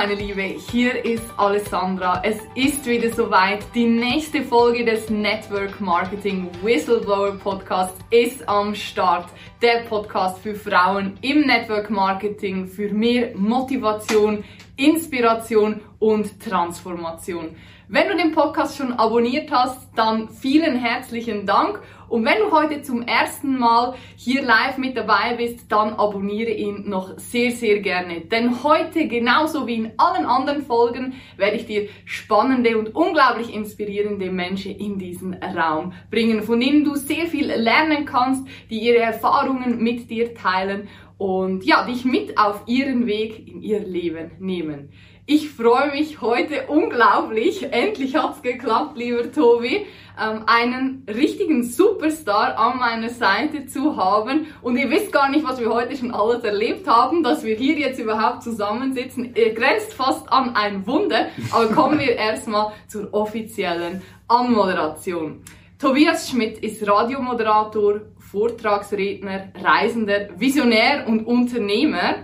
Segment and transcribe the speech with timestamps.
[0.00, 2.22] meine Liebe, hier ist Alessandra.
[2.24, 3.62] Es ist wieder soweit.
[3.74, 9.28] Die nächste Folge des Network Marketing Whistleblower Podcast ist am Start.
[9.60, 14.42] Der Podcast für Frauen im Network Marketing für mehr Motivation,
[14.78, 17.54] Inspiration und Transformation.
[17.88, 21.78] Wenn du den Podcast schon abonniert hast, dann vielen herzlichen Dank.
[22.10, 26.88] Und wenn du heute zum ersten Mal hier live mit dabei bist, dann abonniere ihn
[26.88, 28.22] noch sehr, sehr gerne.
[28.22, 34.28] Denn heute, genauso wie in allen anderen Folgen, werde ich dir spannende und unglaublich inspirierende
[34.32, 39.80] Menschen in diesen Raum bringen, von denen du sehr viel lernen kannst, die ihre Erfahrungen
[39.80, 44.88] mit dir teilen und ja, dich mit auf ihren Weg in ihr Leben nehmen.
[45.32, 47.62] Ich freue mich heute unglaublich.
[47.72, 49.86] Endlich hat's geklappt, lieber Tobi,
[50.20, 54.48] ähm, einen richtigen Superstar an meiner Seite zu haben.
[54.60, 57.78] Und ihr wisst gar nicht, was wir heute schon alles erlebt haben, dass wir hier
[57.78, 59.32] jetzt überhaupt zusammensitzen.
[59.36, 61.28] Ihr grenzt fast an ein Wunder.
[61.52, 65.44] Aber kommen wir erstmal zur offiziellen Anmoderation.
[65.78, 72.16] Tobias Schmidt ist Radiomoderator, Vortragsredner, Reisender, Visionär und Unternehmer.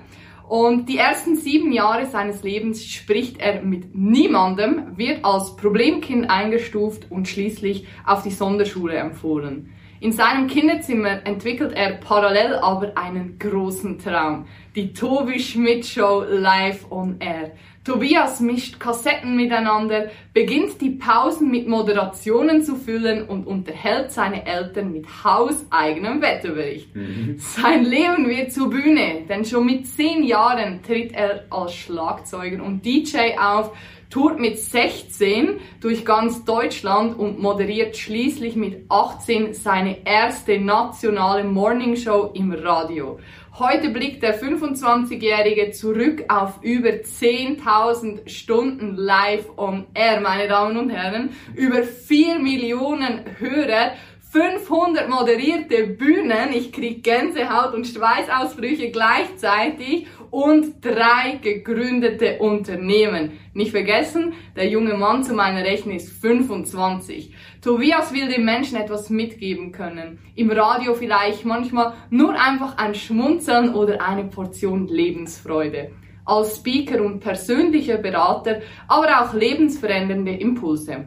[0.49, 7.11] Und die ersten sieben Jahre seines Lebens spricht er mit niemandem, wird als Problemkind eingestuft
[7.11, 9.73] und schließlich auf die Sonderschule empfohlen.
[9.99, 14.47] In seinem Kinderzimmer entwickelt er parallel aber einen großen Traum.
[14.77, 17.53] Die Tobi Schmidt Show live on air.
[17.87, 24.91] Tobias mischt Kassetten miteinander, beginnt die Pausen mit Moderationen zu füllen und unterhält seine Eltern
[24.91, 26.97] mit hauseigenem Wetterbericht.
[26.97, 27.37] Mhm.
[27.39, 32.85] Sein Leben wird zur Bühne, denn schon mit zehn Jahren tritt er als Schlagzeuger und
[32.85, 33.71] DJ auf,
[34.17, 42.31] tourt mit 16 durch ganz Deutschland und moderiert schließlich mit 18 seine erste nationale Morningshow
[42.33, 43.19] im Radio.
[43.59, 50.89] Heute blickt der 25-Jährige zurück auf über 10.000 Stunden live on air, meine Damen und
[50.89, 53.93] Herren, über 4 Millionen Hörer,
[54.31, 63.39] 500 moderierte Bühnen, ich krieg Gänsehaut und Schweißausbrüche gleichzeitig und drei gegründete Unternehmen.
[63.55, 67.33] Nicht vergessen, der junge Mann zu meiner Rechten ist 25.
[67.63, 70.19] Tobias will den Menschen etwas mitgeben können.
[70.35, 75.93] Im Radio vielleicht manchmal nur einfach ein Schmunzeln oder eine Portion Lebensfreude.
[76.25, 81.07] Als Speaker und persönlicher Berater, aber auch lebensverändernde Impulse.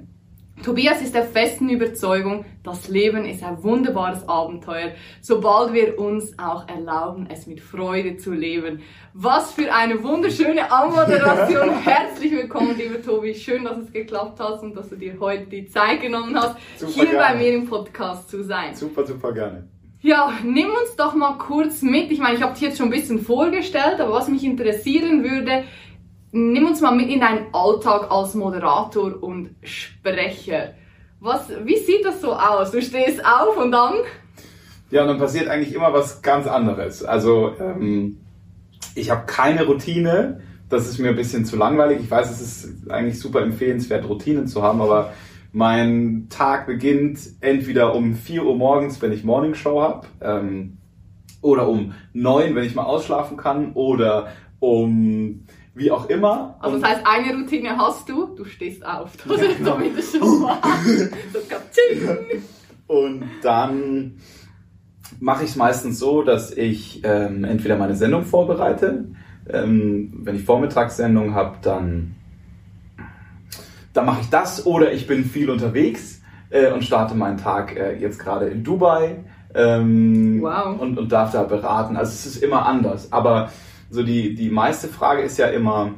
[0.64, 6.68] Tobias ist der festen Überzeugung, das Leben ist ein wunderbares Abenteuer, sobald wir uns auch
[6.68, 8.82] erlauben, es mit Freude zu leben.
[9.14, 11.70] Was für eine wunderschöne Anmoderation.
[11.84, 13.34] Herzlich willkommen, lieber Tobi.
[13.36, 16.92] Schön, dass es geklappt hat und dass du dir heute die Zeit genommen hast, super
[16.92, 17.20] hier gerne.
[17.20, 18.76] bei mir im Podcast zu sein.
[18.76, 19.68] Super, super gerne.
[20.02, 22.12] Ja, nimm uns doch mal kurz mit.
[22.12, 25.64] Ich meine, ich habe dich jetzt schon ein bisschen vorgestellt, aber was mich interessieren würde,
[26.32, 30.74] nimm uns mal mit in deinen Alltag als Moderator und Sprecher.
[31.20, 32.72] Was, wie sieht das so aus?
[32.72, 33.96] Du stehst auf und dann?
[34.92, 37.04] Ja, und dann passiert eigentlich immer was ganz anderes.
[37.04, 38.18] Also ähm,
[38.96, 40.42] ich habe keine Routine.
[40.70, 42.00] Das ist mir ein bisschen zu langweilig.
[42.02, 45.14] Ich weiß, es ist eigentlich super empfehlenswert, Routinen zu haben, aber
[45.52, 50.78] mein Tag beginnt entweder um 4 Uhr morgens, wenn ich Morningshow habe, ähm,
[51.42, 54.28] oder um 9, wenn ich mal ausschlafen kann, oder
[54.60, 56.56] um wie auch immer.
[56.60, 59.12] Also das heißt, eine Routine hast du, du stehst auf.
[59.18, 59.76] Das ist genau.
[59.76, 60.60] zumindest schon mal.
[62.88, 64.16] Und dann
[65.20, 69.06] mache ich es meistens so, dass ich ähm, entweder meine Sendung vorbereite.
[69.48, 72.16] Ähm, wenn ich Vormittagssendung habe, dann,
[73.94, 77.98] dann mache ich das oder ich bin viel unterwegs äh, und starte meinen Tag äh,
[77.98, 80.80] jetzt gerade in Dubai ähm, wow.
[80.80, 81.98] und, und darf da beraten.
[81.98, 83.12] Also es ist immer anders.
[83.12, 83.52] Aber
[83.90, 85.94] so die, die meiste Frage ist ja immer,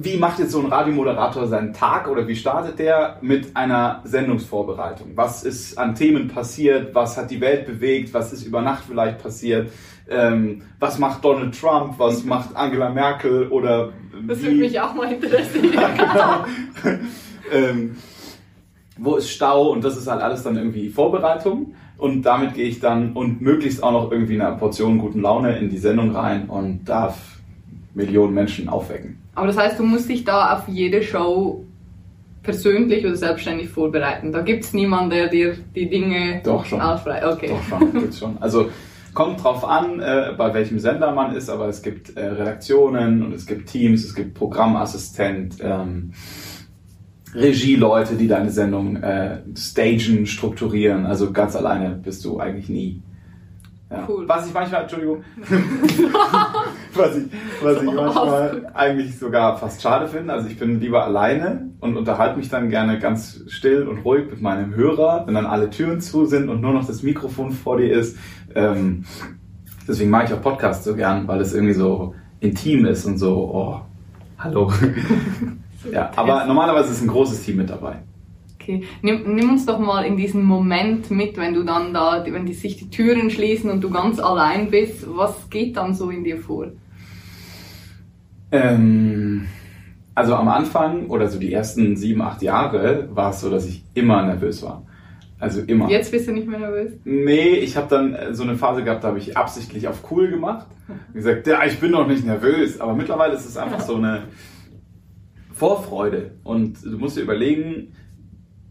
[0.00, 5.16] wie macht jetzt so ein Radiomoderator seinen Tag oder wie startet der mit einer Sendungsvorbereitung?
[5.16, 6.94] Was ist an Themen passiert?
[6.94, 8.14] Was hat die Welt bewegt?
[8.14, 9.72] Was ist über Nacht vielleicht passiert?
[10.08, 11.98] Ähm, was macht Donald Trump?
[11.98, 13.48] Was macht Angela Merkel?
[13.48, 13.92] Oder
[14.26, 15.72] das würde mich auch mal interessieren.
[15.96, 16.44] genau.
[17.52, 17.96] ähm,
[18.96, 19.70] wo ist Stau?
[19.70, 21.74] Und das ist halt alles dann irgendwie Vorbereitung.
[21.98, 25.68] Und damit gehe ich dann und möglichst auch noch irgendwie eine Portion guten Laune in
[25.68, 27.38] die Sendung rein und darf
[27.94, 29.18] Millionen Menschen aufwecken.
[29.34, 31.64] Aber das heißt, du musst dich da auf jede Show
[32.42, 34.32] persönlich oder selbstständig vorbereiten.
[34.32, 36.80] Da gibt es niemanden, der dir die Dinge Doch schon.
[36.80, 37.48] Okay.
[37.48, 38.38] Doch schon, gibt's schon.
[38.40, 38.70] Also
[39.12, 43.34] kommt drauf an, äh, bei welchem Sender man ist, aber es gibt äh, Redaktionen und
[43.34, 45.56] es gibt Teams, es gibt Programmassistent.
[45.60, 46.12] Ähm,
[47.34, 51.06] Regieleute, die deine Sendung äh, stagen, strukturieren.
[51.06, 53.02] Also ganz alleine bist du eigentlich nie.
[53.90, 54.04] Ja.
[54.06, 54.28] Cool.
[54.28, 55.24] Was ich manchmal, Entschuldigung,
[56.94, 57.24] was ich,
[57.62, 60.34] was ich manchmal eigentlich sogar fast schade finde.
[60.34, 64.42] Also ich bin lieber alleine und unterhalte mich dann gerne ganz still und ruhig mit
[64.42, 67.90] meinem Hörer, wenn dann alle Türen zu sind und nur noch das Mikrofon vor dir
[67.90, 68.18] ist.
[68.54, 69.04] Ähm,
[69.86, 73.36] deswegen mag ich auch Podcasts so gern, weil es irgendwie so intim ist und so,
[73.36, 73.80] oh,
[74.38, 74.70] hallo.
[75.90, 77.96] ja, aber normalerweise ist ein großes Team mit dabei.
[78.60, 82.44] Okay, nimm, nimm, uns doch mal in diesen Moment mit, wenn du dann da, wenn
[82.44, 85.06] die, sich die Türen schließen und du ganz allein bist.
[85.08, 86.66] Was geht dann so in dir vor?
[88.52, 89.46] Ähm,
[90.14, 93.84] also am Anfang oder so die ersten sieben, acht Jahre war es so, dass ich
[93.94, 94.82] immer nervös war.
[95.40, 95.88] Also immer.
[95.88, 96.92] Jetzt bist du nicht mehr nervös?
[97.04, 100.28] Nee, ich habe dann äh, so eine Phase gehabt, da habe ich absichtlich auf cool
[100.28, 100.66] gemacht.
[100.88, 102.80] Und gesagt, ja, ich bin doch nicht nervös.
[102.80, 104.24] Aber mittlerweile ist es einfach so eine
[105.58, 106.32] Vorfreude.
[106.44, 107.92] Und du musst dir überlegen,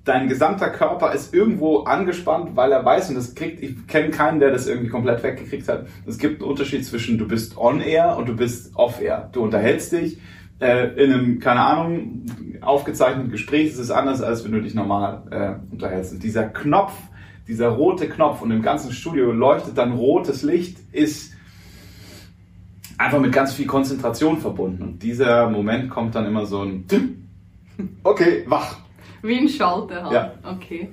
[0.06, 4.40] dein gesamter Körper ist irgendwo angespannt, weil er weiß, und das kriegt, ich kenne keinen,
[4.40, 5.88] der das irgendwie komplett weggekriegt hat.
[6.06, 9.30] Es gibt einen Unterschied zwischen du bist on air und du bist off air.
[9.34, 10.18] Du unterhältst dich
[10.60, 12.26] äh, in einem, keine Ahnung,
[12.62, 16.14] aufgezeichneten Gespräch, ist es anders, als wenn du dich normal äh, unterhältst.
[16.14, 16.94] Und dieser Knopf,
[17.48, 21.34] dieser rote Knopf und im ganzen Studio leuchtet dann rotes Licht, ist
[22.98, 24.84] einfach mit ganz viel Konzentration verbunden.
[24.84, 26.86] Und dieser Moment kommt dann immer so ein
[28.04, 28.78] Okay, wach.
[29.22, 30.14] Wie ein Schalter halt.
[30.14, 30.34] Ja.
[30.44, 30.90] Okay.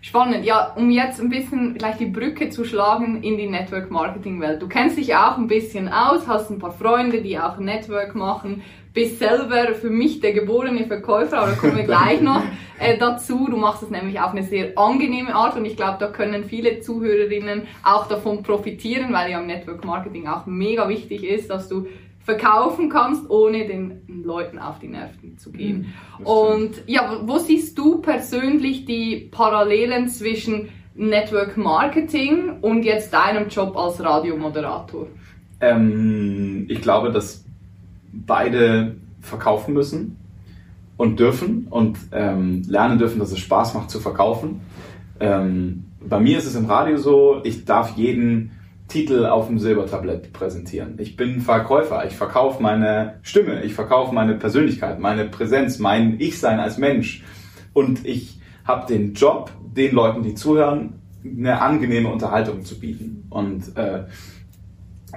[0.00, 0.44] Spannend.
[0.44, 4.60] Ja, um jetzt ein bisschen gleich die Brücke zu schlagen in die Network Marketing Welt.
[4.60, 8.62] Du kennst dich auch ein bisschen aus, hast ein paar Freunde, die auch Network machen,
[8.94, 12.42] bist selber für mich der geborene Verkäufer, aber da kommen wir gleich noch
[12.78, 13.48] äh, dazu.
[13.50, 16.80] Du machst es nämlich auf eine sehr angenehme Art und ich glaube, da können viele
[16.80, 21.86] Zuhörerinnen auch davon profitieren, weil ja im Network Marketing auch mega wichtig ist, dass du
[22.20, 25.92] verkaufen kannst, ohne den Leuten auf die Nerven zu gehen.
[26.18, 33.48] Mhm, und ja, wo siehst du persönlich die Parallelen zwischen Network Marketing und jetzt deinem
[33.48, 35.08] Job als Radiomoderator?
[35.60, 37.43] Ähm, ich glaube, dass
[38.26, 40.16] beide verkaufen müssen
[40.96, 44.60] und dürfen und ähm, lernen dürfen, dass es Spaß macht zu verkaufen.
[45.20, 48.52] Ähm, bei mir ist es im Radio so, ich darf jeden
[48.88, 50.94] Titel auf dem Silbertablett präsentieren.
[50.98, 56.60] Ich bin Verkäufer, ich verkaufe meine Stimme, ich verkaufe meine Persönlichkeit, meine Präsenz, mein Ich-Sein
[56.60, 57.24] als Mensch.
[57.72, 63.26] Und ich habe den Job, den Leuten, die zuhören, eine angenehme Unterhaltung zu bieten.
[63.30, 64.04] Und äh,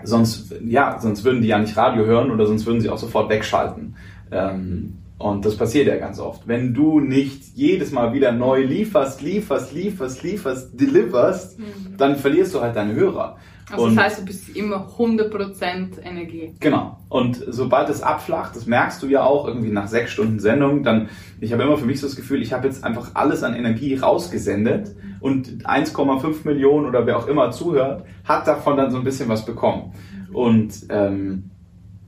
[0.03, 3.29] sonst, ja, sonst würden die ja nicht Radio hören oder sonst würden sie auch sofort
[3.29, 3.95] wegschalten.
[4.31, 6.47] Ähm, und das passiert ja ganz oft.
[6.47, 11.97] Wenn du nicht jedes Mal wieder neu lieferst, lieferst, lieferst, lieferst, deliverst, mhm.
[11.97, 13.37] dann verlierst du halt deine Hörer.
[13.69, 16.53] Also und das heißt, du bist immer 100% Energie.
[16.59, 16.99] Genau.
[17.09, 21.09] Und sobald es abflacht, das merkst du ja auch irgendwie nach sechs Stunden Sendung, dann,
[21.41, 23.95] ich habe immer für mich so das Gefühl, ich habe jetzt einfach alles an Energie
[23.95, 29.29] rausgesendet und 1,5 Millionen oder wer auch immer zuhört, hat davon dann so ein bisschen
[29.29, 29.93] was bekommen.
[30.33, 31.51] Und ähm,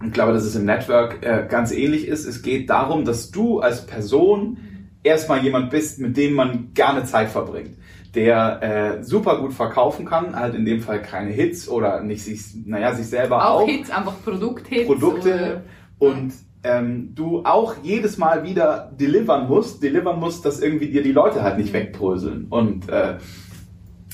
[0.05, 2.25] ich glaube, dass es im Network äh, ganz ähnlich ist.
[2.25, 4.57] Es geht darum, dass du als Person
[5.03, 7.79] erstmal jemand bist, mit dem man gerne Zeit verbringt
[8.15, 8.63] der
[8.99, 12.93] äh, super gut verkaufen kann, halt in dem Fall keine Hits oder nicht sich, naja,
[12.95, 13.61] sich selber auch.
[13.61, 14.87] Auch Hits, einfach Produkthits.
[14.87, 15.61] Produkte
[15.99, 16.33] oder, und
[16.63, 21.41] ähm, du auch jedes Mal wieder delivern musst, delivern musst, dass irgendwie dir die Leute
[21.41, 22.47] halt nicht wegbröseln.
[22.49, 23.17] Und äh,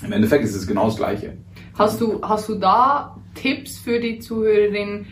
[0.03, 1.37] im Endeffekt ist es genau das Gleiche.
[1.77, 5.07] Hast du, hast du da Tipps für die Zuhörerin?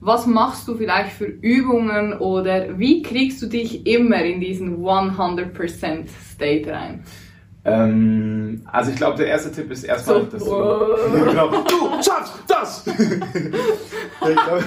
[0.00, 6.08] Was machst du vielleicht für Übungen oder wie kriegst du dich immer in diesen 100%
[6.34, 7.04] State rein?
[7.64, 10.26] Ähm, also ich glaube, der erste Tipp ist erstmal, so.
[10.26, 12.84] dass du, genau, du schaffst das!
[14.20, 14.64] glaub,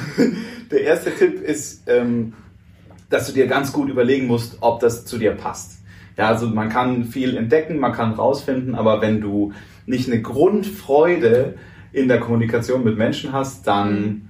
[0.71, 2.33] der erste Tipp ist, ähm,
[3.09, 5.79] dass du dir ganz gut überlegen musst, ob das zu dir passt.
[6.17, 9.53] Ja, also man kann viel entdecken, man kann rausfinden, aber wenn du
[9.85, 11.55] nicht eine Grundfreude
[11.91, 14.21] in der Kommunikation mit Menschen hast, dann mhm.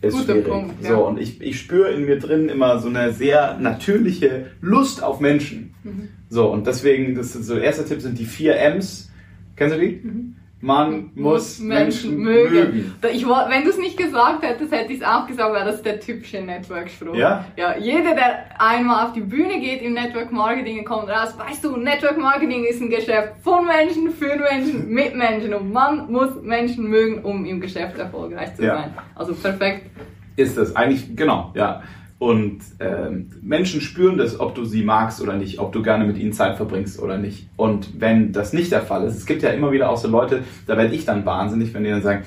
[0.00, 0.48] ist Guter schwierig.
[0.48, 0.90] Punkt, ja.
[0.90, 5.20] So und ich, ich spüre in mir drin immer so eine sehr natürliche Lust auf
[5.20, 5.74] Menschen.
[5.82, 6.08] Mhm.
[6.28, 9.10] So, und deswegen, das ist so der erste Tipp sind die vier M's.
[9.54, 10.00] Kennst du die?
[10.02, 10.36] Mhm.
[10.60, 12.54] Man muss, muss Menschen, Menschen, mögen.
[12.54, 12.94] mögen.
[13.12, 15.84] Ich, wenn du es nicht gesagt hättest, hätte ich es auch gesagt, weil das ist
[15.84, 17.14] der typische Network-Spruch.
[17.14, 17.44] Ja?
[17.56, 17.76] ja?
[17.76, 21.76] Jeder, der einmal auf die Bühne geht im Network Marketing und kommt raus, weißt du,
[21.76, 26.88] Network Marketing ist ein Geschäft von Menschen, für Menschen, mit Menschen und man muss Menschen
[26.88, 28.76] mögen, um im Geschäft erfolgreich zu ja.
[28.76, 28.94] sein.
[29.14, 29.90] Also perfekt.
[30.36, 31.82] Ist das eigentlich, genau, ja.
[32.18, 36.16] Und ähm, Menschen spüren das, ob du sie magst oder nicht, ob du gerne mit
[36.16, 37.48] ihnen Zeit verbringst oder nicht.
[37.56, 40.42] Und wenn das nicht der Fall ist, es gibt ja immer wieder auch so Leute,
[40.66, 42.24] da werde ich dann wahnsinnig, wenn die dann sagen,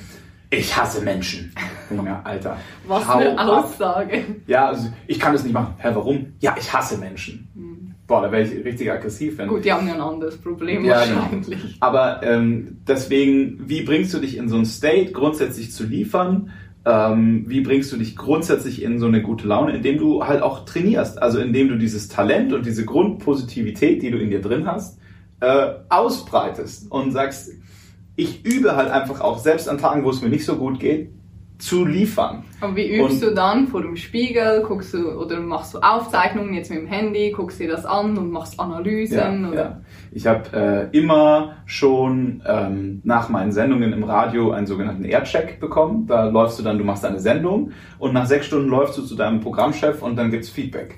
[0.51, 1.53] ich hasse Menschen.
[2.05, 2.57] Ja, Alter.
[2.87, 4.17] Was eine Aussage.
[4.17, 4.25] Ab.
[4.47, 5.73] Ja, also ich kann das nicht machen.
[5.77, 6.33] Hä, warum?
[6.39, 7.47] Ja, ich hasse Menschen.
[7.55, 7.95] Hm.
[8.07, 9.37] Boah, da wäre ich richtig aggressiv.
[9.37, 11.21] Wenn Gut, die haben ja ein anderes Problem ja, genau.
[11.21, 11.49] wahrscheinlich.
[11.49, 11.75] Genau.
[11.79, 16.51] Aber ähm, deswegen, wie bringst du dich in so ein State, grundsätzlich zu liefern,
[16.85, 20.65] Ähm, wie bringst du dich grundsätzlich in so eine gute Laune, indem du halt auch
[20.65, 24.97] trainierst, also indem du dieses Talent und diese Grundpositivität, die du in dir drin hast,
[25.41, 27.51] äh, ausbreitest und sagst,
[28.15, 31.11] ich übe halt einfach auch, selbst an Tagen, wo es mir nicht so gut geht,
[31.59, 32.45] zu liefern.
[32.61, 34.63] Und wie übst Und- du dann vor dem Spiegel?
[34.65, 38.31] Guckst du oder machst du Aufzeichnungen jetzt mit dem Handy, guckst dir das an und
[38.31, 39.49] machst Analysen?
[39.51, 39.81] Ja, ja.
[40.11, 46.07] Ich habe äh, immer schon ähm, nach meinen Sendungen im Radio einen sogenannten Aircheck bekommen.
[46.07, 49.15] Da läufst du dann, du machst eine Sendung und nach sechs Stunden läufst du zu
[49.15, 50.97] deinem Programmchef und dann gibt's Feedback.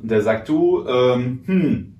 [0.00, 1.94] Und der sagt, du, ähm, hm,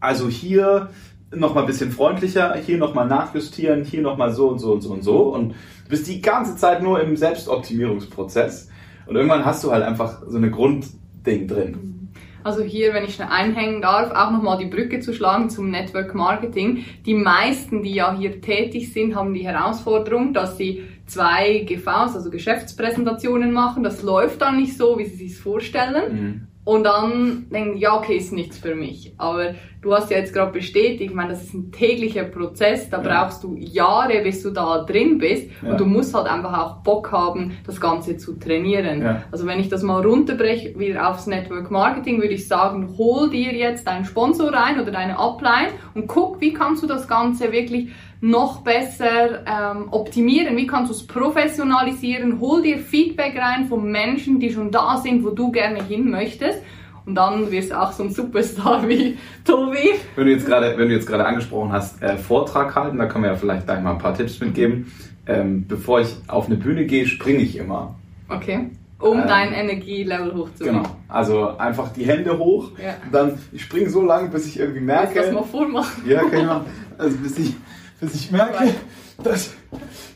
[0.00, 0.88] also hier
[1.34, 5.02] nochmal ein bisschen freundlicher, hier nochmal nachjustieren, hier nochmal so und so und so und
[5.02, 5.18] so.
[5.34, 8.68] Und du bist die ganze Zeit nur im Selbstoptimierungsprozess.
[9.06, 12.10] Und irgendwann hast du halt einfach so eine Grundding drin.
[12.44, 16.14] Also hier, wenn ich schnell einhängen darf, auch nochmal die Brücke zu schlagen zum Network
[16.14, 16.84] Marketing.
[17.06, 22.30] Die meisten, die ja hier tätig sind, haben die Herausforderung, dass sie zwei GVs, also
[22.30, 23.84] Geschäftspräsentationen machen.
[23.84, 26.14] Das läuft dann nicht so, wie sie sich vorstellen.
[26.14, 26.46] Mhm.
[26.64, 29.12] Und dann denken, ja, okay, ist nichts für mich.
[29.18, 33.02] Aber du hast ja jetzt gerade bestätigt, ich meine, das ist ein täglicher Prozess, da
[33.02, 33.24] Ja.
[33.24, 35.50] brauchst du Jahre, bis du da drin bist.
[35.60, 35.72] Ja.
[35.72, 39.02] Und du musst halt einfach auch Bock haben, das Ganze zu trainieren.
[39.02, 39.24] Ja.
[39.32, 43.52] Also wenn ich das mal runterbreche, wieder aufs Network Marketing, würde ich sagen, hol dir
[43.52, 47.88] jetzt deinen Sponsor rein oder deine Upline und guck, wie kannst du das Ganze wirklich
[48.24, 54.38] noch besser ähm, optimieren, wie kannst du es professionalisieren, hol dir Feedback rein von Menschen,
[54.40, 56.60] die schon da sind, wo du gerne hin möchtest
[57.04, 59.94] und dann wirst du auch so ein Superstar wie Tobi.
[60.14, 63.24] Wenn du jetzt gerade, wenn du jetzt gerade angesprochen hast, äh, Vortrag halten, da können
[63.24, 64.92] wir ja vielleicht gleich mal ein paar Tipps mitgeben.
[65.26, 67.94] Ähm, bevor ich auf eine Bühne gehe, springe ich immer.
[68.28, 68.70] Okay.
[69.00, 70.82] Um Ähm, dein Energielevel hochzubringen.
[70.84, 70.96] Genau.
[71.08, 72.94] Also einfach die Hände hoch, Ja.
[73.10, 76.02] dann ich springe so lange, bis ich irgendwie Willst du das mal merke, vormachen?
[76.08, 76.64] ja, kann ich machen.
[76.98, 77.54] Also bis ich,
[78.02, 78.74] bis ich merke,
[79.22, 79.52] dass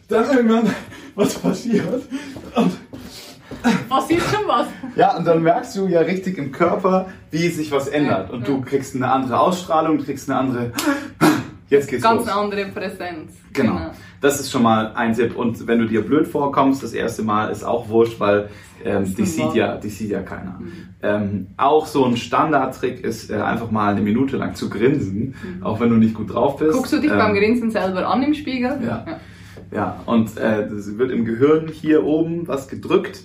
[0.08, 0.74] dann irgendwann
[1.14, 2.02] was passiert.
[2.56, 2.76] Und,
[3.88, 4.66] Passiert schon was?
[4.96, 8.30] ja, und dann merkst du ja richtig im Körper, wie sich was ändert.
[8.30, 10.72] Und du kriegst eine andere Ausstrahlung, kriegst eine andere.
[11.68, 12.28] Jetzt geht's Ganz los.
[12.28, 13.32] eine andere Präsenz.
[13.52, 13.92] Genau.
[14.20, 15.36] Das ist schon mal ein Tipp.
[15.36, 18.48] Und wenn du dir blöd vorkommst, das erste Mal ist auch wurscht, weil
[18.84, 20.60] ähm, dich, sieht ja, dich sieht ja keiner.
[21.02, 25.80] Ähm, auch so ein Standardtrick ist, äh, einfach mal eine Minute lang zu grinsen, auch
[25.80, 26.72] wenn du nicht gut drauf bist.
[26.72, 28.78] Guckst du dich ähm, beim Grinsen selber an im Spiegel?
[28.84, 29.04] Ja.
[29.72, 33.24] Ja, und äh, das wird im Gehirn hier oben was gedrückt,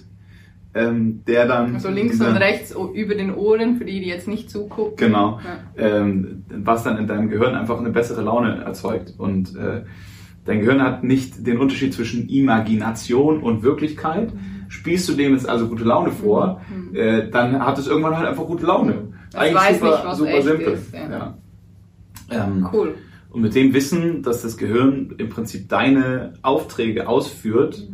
[0.73, 1.75] ähm, der dann...
[1.75, 4.95] Also links und rechts über den Ohren, für die, die jetzt nicht zugucken.
[4.95, 5.39] Genau.
[5.77, 5.99] Ja.
[5.99, 9.13] ähm, was dann in deinem Gehirn einfach eine bessere Laune erzeugt.
[9.17, 9.83] Und äh,
[10.51, 14.33] dein Gehirn hat nicht den Unterschied zwischen Imagination und Wirklichkeit.
[14.67, 16.61] Spielst du dem jetzt also gute Laune vor,
[16.93, 19.13] äh, dann hat es irgendwann halt einfach gute Laune.
[19.33, 20.73] Es weiß nicht, was echt simpel.
[20.73, 21.09] ist, ja.
[21.09, 21.37] Ja.
[22.47, 22.95] Ähm, Cool.
[23.31, 27.87] und mit dem Wissen, dass das Gehirn im Prinzip deine Aufträge ausführt,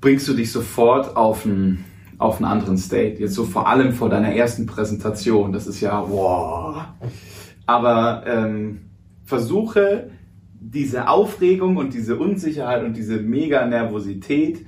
[0.00, 1.84] bringst du dich sofort auf einen,
[2.18, 3.20] auf einen anderen State.
[3.20, 5.52] Jetzt so vor allem vor deiner ersten Präsentation.
[5.52, 6.84] Das ist ja, wow.
[7.66, 8.80] Aber ähm,
[9.24, 10.10] versuche
[10.70, 14.64] diese Aufregung und diese Unsicherheit und diese mega Nervosität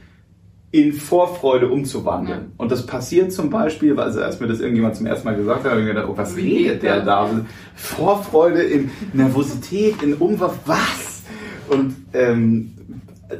[0.72, 2.40] in Vorfreude umzuwandeln.
[2.40, 2.46] Ja.
[2.56, 5.70] Und das passiert zum Beispiel, also als mir das irgendjemand zum ersten Mal gesagt hat,
[5.72, 7.28] habe ich mir gedacht, oh, was redet geht der da?
[7.74, 11.22] Vorfreude in Nervosität, in Umwurf, was?
[11.68, 12.74] Und ähm,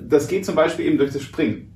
[0.08, 1.70] das geht zum Beispiel eben durch das Springen.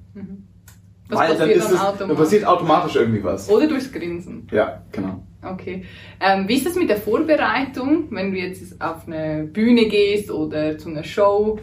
[1.08, 2.16] Das Weil dann passiert ist dann es, automatisch.
[2.16, 3.48] passiert automatisch irgendwie was.
[3.50, 4.48] Oder durchs Grinsen.
[4.50, 5.22] Ja, genau.
[5.44, 5.84] Okay.
[6.20, 10.78] Ähm, wie ist das mit der Vorbereitung, wenn du jetzt auf eine Bühne gehst oder
[10.78, 11.58] zu einer Show?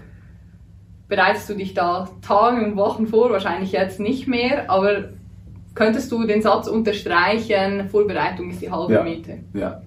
[1.07, 3.31] Bereitest du dich da Tage und Wochen vor?
[3.31, 5.09] Wahrscheinlich jetzt nicht mehr, aber
[5.75, 9.03] könntest du den Satz unterstreichen, Vorbereitung ist die halbe Ja.
[9.03, 9.39] Miete?
[9.53, 9.81] Ja,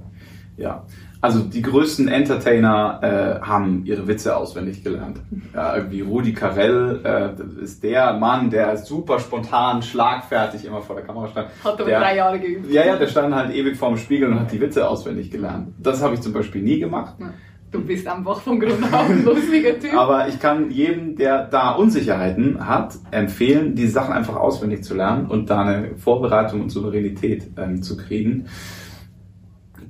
[0.56, 0.84] ja.
[1.24, 5.20] Also die größten Entertainer äh, haben ihre Witze auswendig gelernt.
[5.54, 11.04] Ja, irgendwie Rudi Carell äh, ist der Mann, der super spontan, schlagfertig immer vor der
[11.06, 11.48] Kamera stand.
[11.64, 12.70] Hat aber der, drei Jahre geübt.
[12.70, 15.68] Ja, ja, der stand halt ewig vorm Spiegel und hat die Witze auswendig gelernt.
[15.78, 17.14] Das habe ich zum Beispiel nie gemacht.
[17.18, 17.32] Ja.
[17.70, 19.94] Du bist einfach von Grund auf ein lustiger Typ.
[19.96, 25.28] Aber ich kann jedem, der da Unsicherheiten hat, empfehlen, die Sachen einfach auswendig zu lernen
[25.28, 28.44] und da eine Vorbereitung und Souveränität ähm, zu kriegen.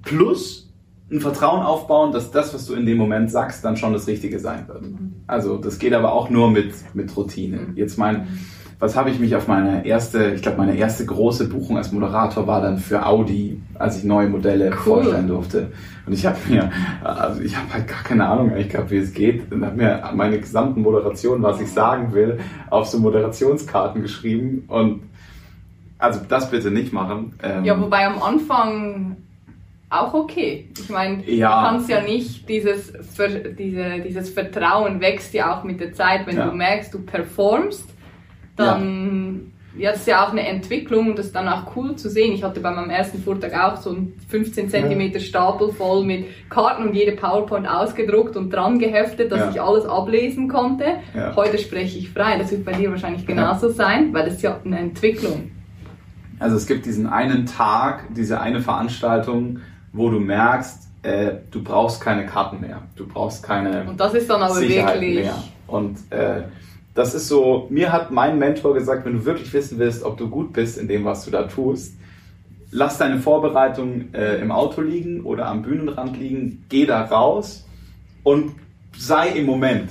[0.05, 0.64] Plus
[1.15, 4.41] ein Vertrauen aufbauen, dass das, was du in dem Moment sagst, dann schon das Richtige
[4.41, 4.83] sein wird.
[5.27, 7.69] Also das geht aber auch nur mit, mit Routine.
[7.77, 8.27] Jetzt mein,
[8.81, 12.47] was habe ich mich auf meine erste, ich glaube meine erste große Buchung als Moderator
[12.49, 14.77] war dann für Audi, als ich neue Modelle Cool.
[14.77, 15.69] vorstellen durfte.
[16.05, 16.71] Und ich habe mir,
[17.05, 19.51] also ich habe halt gar keine Ahnung eigentlich gehabt, wie es geht.
[19.53, 22.41] Und habe mir meine gesamten Moderationen, was ich sagen will,
[22.71, 24.65] auf so Moderationskarten geschrieben.
[24.67, 25.03] Und
[25.99, 27.35] also das bitte nicht machen.
[27.43, 29.17] Ähm, Ja, wobei am Anfang
[30.03, 30.69] auch okay.
[30.79, 31.49] Ich meine, Ja.
[31.63, 36.27] du kannst ja nicht dieses, Ver, diese, dieses Vertrauen wächst ja auch mit der Zeit,
[36.27, 36.47] wenn Ja.
[36.47, 37.89] du merkst, du performst,
[38.57, 39.87] dann ja.
[39.87, 42.33] ja, das ist ja auch eine Entwicklung und das ist dann auch cool zu sehen.
[42.33, 46.89] Ich hatte bei meinem ersten Vortrag auch so einen 15 cm Stapel voll mit Karten
[46.89, 50.85] und jede PowerPoint ausgedruckt und dran geheftet, dass ich alles ablesen konnte.
[51.35, 52.39] Heute spreche ich frei.
[52.39, 55.51] Das wird bei dir wahrscheinlich genauso sein, weil das ist ja eine Entwicklung.
[56.41, 59.61] Also es gibt diesen einen Tag, diese eine Veranstaltung,
[59.95, 64.29] wo du merkst, äh, du brauchst keine Karten mehr, du brauchst keine Und das ist
[64.29, 65.43] dann aber wirklich mehr.
[65.67, 66.43] Und äh,
[66.95, 70.29] das ist so, mir hat mein Mentor gesagt, wenn du wirklich wissen willst, ob du
[70.29, 71.95] gut bist in dem, was du da tust,
[72.71, 77.67] lass deine Vorbereitung äh, im Auto liegen oder am Bühnenrand liegen, geh da raus
[78.25, 78.53] und
[78.97, 79.91] sei im Moment.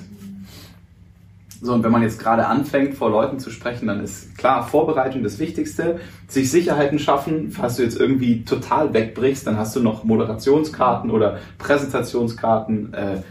[1.64, 5.24] So, und wenn man jetzt gerade anfängt, vor Leuten zu sprechen, dann ist klar, Vorbereitung
[5.24, 6.02] das Wichtigste.
[6.28, 11.40] Sich Sicherheiten schaffen, falls du jetzt irgendwie total wegbrichst, dann hast du noch Moderationskarten oder
[11.60, 12.94] Präsentationskarten.
[12.94, 13.22] Äh,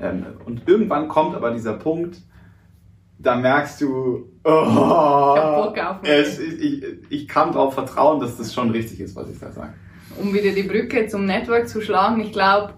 [0.00, 2.18] ähm, und irgendwann kommt aber dieser Punkt,
[3.18, 9.16] da merkst du, oh, es, ich, ich kann darauf vertrauen, dass das schon richtig ist,
[9.16, 9.72] was ich da sage.
[10.20, 12.74] Um wieder die Brücke zum Network zu schlagen, ich glaube,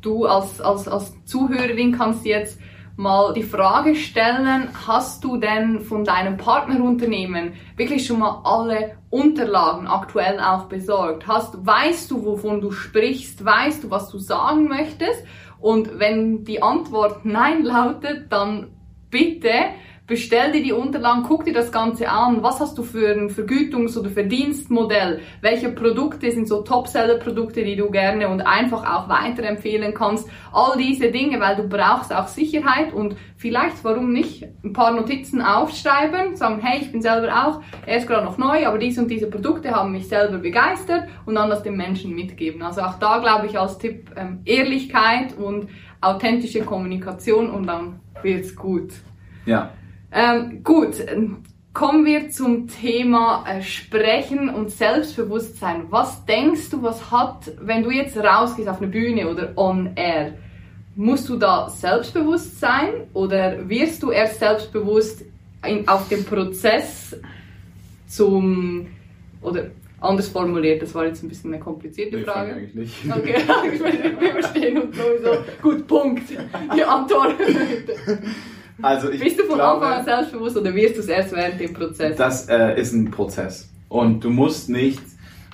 [0.00, 2.60] du als, als, als Zuhörerin kannst jetzt
[3.00, 9.86] mal die Frage stellen, hast du denn von deinem Partnerunternehmen wirklich schon mal alle Unterlagen
[9.86, 11.26] aktuell auch besorgt?
[11.26, 13.42] Hast, weißt du, wovon du sprichst?
[13.42, 15.24] Weißt du, was du sagen möchtest?
[15.58, 18.68] Und wenn die Antwort Nein lautet, dann
[19.08, 19.50] bitte
[20.10, 23.96] bestell dir die Unterlagen, guck dir das Ganze an, was hast du für ein Vergütungs-
[23.96, 30.28] oder Verdienstmodell, welche Produkte sind so Topseller-Produkte, die du gerne und einfach auch weiterempfehlen kannst,
[30.52, 35.40] all diese Dinge, weil du brauchst auch Sicherheit und vielleicht, warum nicht, ein paar Notizen
[35.42, 39.08] aufschreiben, sagen, hey, ich bin selber auch, er ist gerade noch neu, aber diese und
[39.08, 42.62] diese Produkte haben mich selber begeistert und dann das den Menschen mitgeben.
[42.62, 45.68] Also auch da glaube ich als Tipp ähm, Ehrlichkeit und
[46.00, 48.90] authentische Kommunikation und dann wird's gut.
[49.46, 49.70] Ja,
[50.12, 50.94] ähm, gut,
[51.72, 55.86] kommen wir zum Thema äh, Sprechen und Selbstbewusstsein.
[55.90, 60.34] Was denkst du, was hat, wenn du jetzt rausgehst auf eine Bühne oder on air,
[60.96, 65.24] musst du da selbstbewusst sein oder wirst du erst selbstbewusst
[65.66, 67.16] in, auf dem Prozess
[68.08, 68.88] zum,
[69.40, 69.66] oder
[70.00, 72.54] anders formuliert, das war jetzt ein bisschen eine komplizierte nee, Frage.
[72.54, 72.94] eigentlich nicht.
[73.08, 73.34] Okay,
[74.18, 75.44] wir verstehen uns sowieso.
[75.62, 76.24] Gut, Punkt.
[76.74, 77.36] Die Antwort.
[78.82, 81.60] Also ich Bist du von glaube, Anfang an selbstbewusst oder wirst du es erst während
[81.60, 82.16] dem Prozess?
[82.16, 83.68] Das äh, ist ein Prozess.
[83.88, 85.02] Und du musst nicht,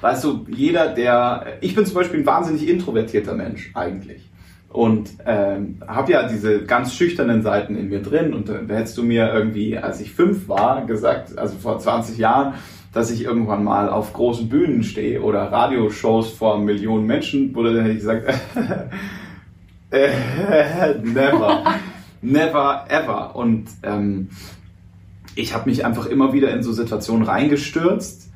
[0.01, 4.23] weißt du, jeder, der, ich bin zum Beispiel ein wahnsinnig introvertierter Mensch eigentlich.
[4.69, 8.35] Und ähm, habe ja diese ganz schüchternen Seiten in mir drin.
[8.35, 12.55] Und da hättest du mir irgendwie, als ich fünf war, gesagt, also vor 20 Jahren,
[12.93, 17.85] dass ich irgendwann mal auf großen Bühnen stehe oder Radioshows vor Millionen Menschen, wurde dann
[17.85, 18.35] hätte ich gesagt,
[19.91, 20.09] äh,
[21.03, 21.63] never.
[22.27, 23.37] Never ever.
[23.37, 24.29] Und ähm,
[25.35, 28.31] ich habe mich einfach immer wieder in so Situationen reingestürzt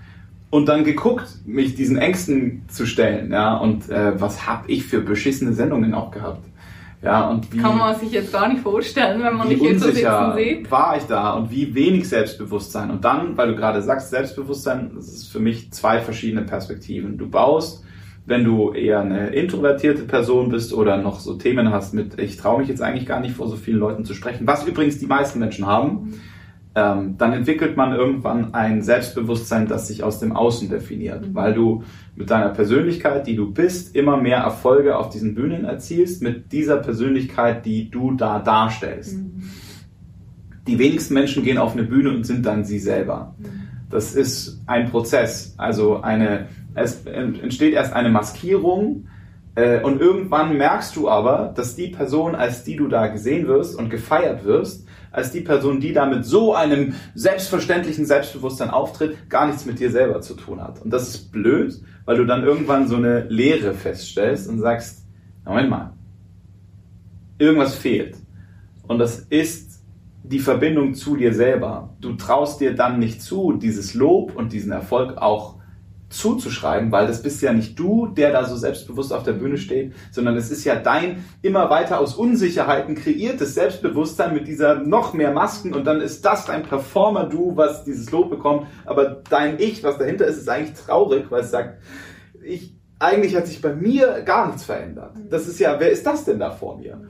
[0.50, 3.32] und dann geguckt, mich diesen Ängsten zu stellen.
[3.32, 6.44] Ja, und äh, was habe ich für beschissene Sendungen auch gehabt.
[7.02, 9.86] Ja, und wie, Kann man sich jetzt gar nicht vorstellen, wenn man nicht hier so
[9.86, 10.70] sitzen sieht.
[10.70, 12.90] war ich da und wie wenig Selbstbewusstsein.
[12.90, 17.16] Und dann, weil du gerade sagst, Selbstbewusstsein, das ist für mich zwei verschiedene Perspektiven.
[17.16, 17.84] Du baust
[18.26, 22.60] wenn du eher eine introvertierte Person bist oder noch so Themen hast mit, ich traue
[22.60, 25.38] mich jetzt eigentlich gar nicht vor so vielen Leuten zu sprechen, was übrigens die meisten
[25.38, 26.14] Menschen haben,
[26.74, 31.34] ähm, dann entwickelt man irgendwann ein Selbstbewusstsein, das sich aus dem Außen definiert, mhm.
[31.34, 31.82] weil du
[32.14, 36.76] mit deiner Persönlichkeit, die du bist, immer mehr Erfolge auf diesen Bühnen erzielst, mit dieser
[36.76, 39.18] Persönlichkeit, die du da darstellst.
[39.18, 39.42] Mhm.
[40.68, 43.34] Die wenigsten Menschen gehen auf eine Bühne und sind dann sie selber.
[43.38, 43.46] Mhm.
[43.90, 49.08] Das ist ein Prozess, also eine es entsteht erst eine Maskierung
[49.54, 53.76] äh, und irgendwann merkst du aber, dass die Person, als die du da gesehen wirst
[53.78, 59.46] und gefeiert wirst, als die Person, die da mit so einem selbstverständlichen Selbstbewusstsein auftritt, gar
[59.46, 60.80] nichts mit dir selber zu tun hat.
[60.80, 65.04] Und das ist blöd, weil du dann irgendwann so eine Leere feststellst und sagst,
[65.44, 65.92] Moment mal,
[67.38, 68.16] irgendwas fehlt.
[68.86, 69.82] Und das ist
[70.22, 71.90] die Verbindung zu dir selber.
[72.00, 75.59] Du traust dir dann nicht zu, dieses Lob und diesen Erfolg auch
[76.10, 79.94] zuzuschreiben, weil das bist ja nicht du, der da so selbstbewusst auf der Bühne steht,
[80.10, 85.30] sondern es ist ja dein immer weiter aus Unsicherheiten kreiertes Selbstbewusstsein mit dieser noch mehr
[85.30, 89.98] Masken und dann ist das dein Performer-Du, was dieses Lob bekommt, aber dein Ich, was
[89.98, 91.80] dahinter ist, ist eigentlich traurig, weil es sagt,
[92.44, 95.14] ich, eigentlich hat sich bei mir gar nichts verändert.
[95.30, 97.02] Das ist ja, wer ist das denn da vor mir?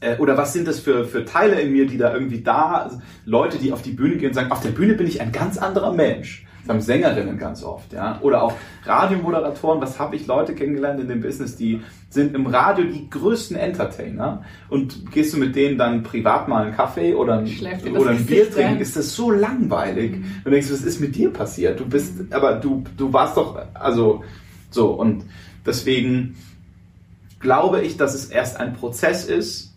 [0.00, 2.90] Äh, oder was sind das für, für Teile in mir, die da irgendwie da,
[3.26, 5.58] Leute, die auf die Bühne gehen und sagen, auf der Bühne bin ich ein ganz
[5.58, 8.18] anderer Mensch Das haben Sängerinnen ganz oft, ja.
[8.22, 8.54] Oder auch
[8.86, 9.82] Radiomoderatoren.
[9.82, 14.44] Was habe ich Leute kennengelernt in dem Business, die sind im Radio die größten Entertainer.
[14.70, 17.50] Und gehst du mit denen dann privat mal einen Kaffee oder ein,
[17.94, 20.16] oder ein Bier trinken, ist das so langweilig.
[20.16, 20.24] Mhm.
[20.44, 21.78] Und denkst, was ist mit dir passiert?
[21.80, 24.24] Du bist, aber du, du warst doch, also
[24.70, 24.92] so.
[24.92, 25.24] Und
[25.66, 26.36] deswegen
[27.40, 29.74] glaube ich, dass es erst ein Prozess ist,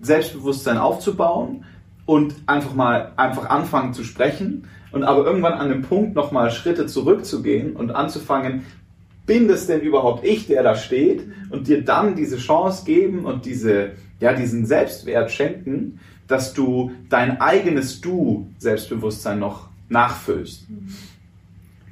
[0.00, 1.64] Selbstbewusstsein aufzubauen
[2.06, 6.86] und einfach mal einfach anfangen zu sprechen und aber irgendwann an dem Punkt nochmal Schritte
[6.86, 8.64] zurückzugehen und anzufangen,
[9.26, 13.44] bin das denn überhaupt ich, der da steht und dir dann diese Chance geben und
[13.44, 20.66] diese, ja, diesen Selbstwert schenken, dass du dein eigenes Du Selbstbewusstsein noch nachfüllst.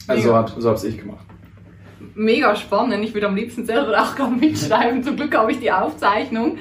[0.06, 0.48] Also Mega.
[0.58, 1.26] so habe ich gemacht.
[2.14, 3.04] Mega spannend.
[3.04, 5.02] Ich würde am liebsten selber auch gerade mitschreiben.
[5.02, 6.58] Zum Glück habe ich die Aufzeichnung.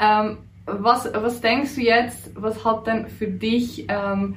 [0.00, 4.36] Ähm, was, was denkst du jetzt, was hat denn für dich ähm,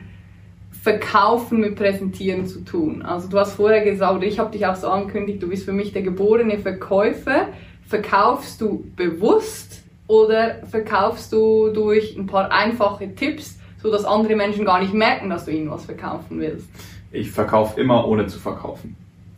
[0.81, 3.01] Verkaufen mit Präsentieren zu tun?
[3.01, 5.91] Also du hast vorher gesagt, ich habe dich auch so angekündigt, du bist für mich
[5.91, 7.47] der geborene Verkäufer.
[7.85, 14.65] Verkaufst du bewusst oder verkaufst du durch ein paar einfache Tipps, so dass andere Menschen
[14.65, 16.69] gar nicht merken, dass du ihnen was verkaufen willst?
[17.11, 18.95] Ich verkaufe immer ohne zu verkaufen.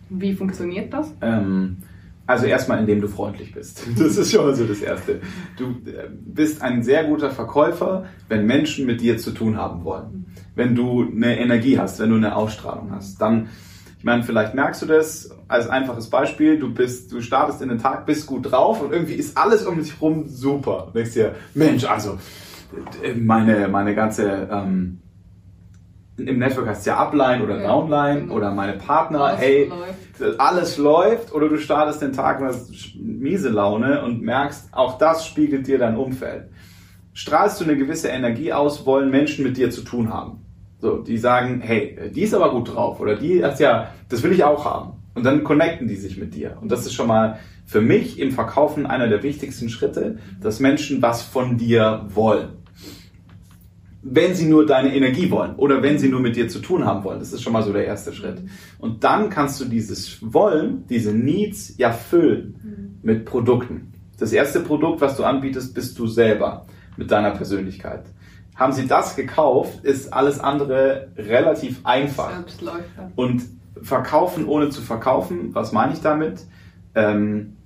[0.09, 1.13] Wie funktioniert das?
[1.21, 1.77] Ähm,
[2.31, 3.83] also erstmal, indem du freundlich bist.
[3.97, 5.21] Das ist schon mal so das Erste.
[5.57, 10.25] Du äh, bist ein sehr guter Verkäufer, wenn Menschen mit dir zu tun haben wollen.
[10.55, 13.21] Wenn du eine Energie hast, wenn du eine Ausstrahlung hast.
[13.21, 13.49] Dann,
[13.97, 16.57] ich meine, vielleicht merkst du das als einfaches Beispiel.
[16.57, 19.77] Du bist, du startest in den Tag, bist gut drauf und irgendwie ist alles um
[19.79, 20.87] dich rum super.
[20.87, 22.17] Du denkst dir, Mensch, also
[23.15, 25.01] meine, meine ganze ähm,
[26.17, 28.35] im Network heißt es ja Upline oder ja, Downline genau.
[28.35, 29.71] oder meine Partner, alles hey.
[30.37, 35.25] Alles läuft oder du startest den Tag und hast miese Laune und merkst, auch das
[35.25, 36.49] spiegelt dir dein Umfeld.
[37.13, 40.45] Strahlst du eine gewisse Energie aus, wollen Menschen mit dir zu tun haben.
[40.79, 44.31] So, die sagen, hey, die ist aber gut drauf oder die hat ja, das will
[44.31, 44.93] ich auch haben.
[45.13, 46.57] Und dann connecten die sich mit dir.
[46.61, 51.01] Und das ist schon mal für mich im Verkaufen einer der wichtigsten Schritte, dass Menschen
[51.01, 52.60] was von dir wollen
[54.03, 57.03] wenn sie nur deine Energie wollen oder wenn sie nur mit dir zu tun haben
[57.03, 57.19] wollen.
[57.19, 58.41] Das ist schon mal so der erste Schritt.
[58.79, 63.93] Und dann kannst du dieses Wollen, diese Needs ja füllen mit Produkten.
[64.17, 66.65] Das erste Produkt, was du anbietest, bist du selber
[66.97, 68.05] mit deiner Persönlichkeit.
[68.55, 72.33] Haben sie das gekauft, ist alles andere relativ einfach.
[72.33, 73.11] Selbstläufer.
[73.15, 73.43] Und
[73.81, 76.41] verkaufen ohne zu verkaufen, was meine ich damit?
[76.93, 77.57] Ähm,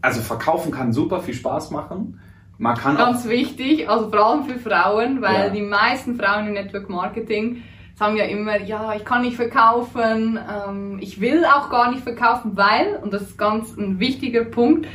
[0.00, 2.20] also verkaufen kann super viel Spaß machen
[2.58, 5.48] man kann Ganz wichtig, also vor allem für Frauen, weil ja.
[5.50, 7.62] die meisten Frauen im Network Marketing
[7.94, 12.52] sagen ja immer, ja, ich kann nicht verkaufen, ähm, ich will auch gar nicht verkaufen,
[12.56, 14.86] weil, und das ist ganz ein wichtiger Punkt,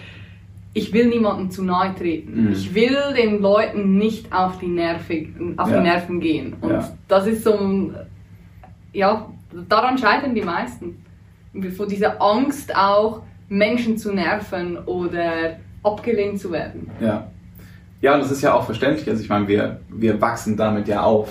[0.74, 2.46] ich will niemandem zu nahe treten.
[2.46, 2.52] Mhm.
[2.52, 5.78] Ich will den Leuten nicht auf die, Nerven, auf ja.
[5.78, 6.56] die Nerven gehen.
[6.62, 6.90] Und ja.
[7.08, 7.96] das ist so ein,
[8.92, 9.30] ja,
[9.70, 11.06] daran scheitern die meisten.
[11.78, 16.90] Vor dieser Angst auch, Menschen zu nerven oder abgelehnt zu werden.
[17.00, 17.28] Ja.
[18.04, 19.10] Ja, und das ist ja auch verständlich.
[19.10, 21.30] Also ich meine, wir, wir wachsen damit ja auf.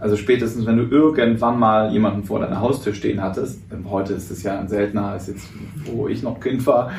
[0.00, 4.42] Also spätestens, wenn du irgendwann mal jemanden vor deiner Haustür stehen hattest, heute ist es
[4.42, 5.48] ja seltener als jetzt,
[5.84, 6.90] wo ich noch Kind war,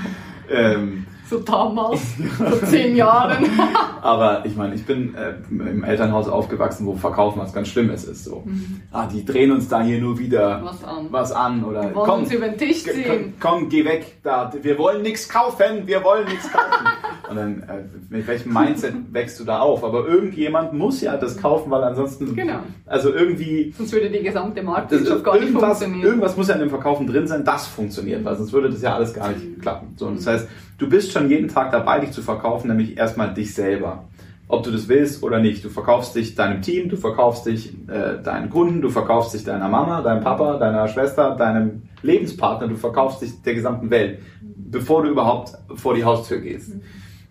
[0.50, 2.02] ähm, so damals,
[2.38, 3.46] vor zehn Jahren.
[4.02, 8.26] Aber ich meine, ich bin äh, im Elternhaus aufgewachsen, wo Verkaufen was ganz Schlimmes ist.
[8.26, 8.43] So.
[8.46, 8.82] Mhm.
[8.91, 11.08] Ah, die drehen uns da hier nur wieder was an.
[11.10, 13.34] Was an oder wollen komm, uns über den Tisch ziehen.
[13.39, 14.17] Komm, komm, geh weg.
[14.24, 16.88] Da, wir wollen nichts kaufen, wir wollen nichts kaufen.
[17.30, 19.84] Und dann, äh, mit welchem Mindset wächst du da auf?
[19.84, 22.36] Aber irgendjemand muss ja das kaufen, weil ansonsten.
[22.36, 22.60] Genau.
[22.86, 23.74] Also irgendwie.
[23.76, 26.04] Sonst würde die gesamte Marktwirtschaft gar nicht funktionieren.
[26.04, 28.93] Irgendwas muss ja in dem Verkaufen drin sein, das funktioniert, weil sonst würde das ja
[28.96, 29.93] alles gar nicht klappen.
[29.96, 33.34] So, und das heißt, du bist schon jeden Tag dabei, dich zu verkaufen, nämlich erstmal
[33.34, 34.06] dich selber.
[34.48, 35.64] Ob du das willst oder nicht.
[35.64, 39.70] Du verkaufst dich deinem Team, du verkaufst dich äh, deinen Kunden, du verkaufst dich deiner
[39.70, 45.10] Mama, deinem Papa, deiner Schwester, deinem Lebenspartner, du verkaufst dich der gesamten Welt, bevor du
[45.10, 46.74] überhaupt vor die Haustür gehst.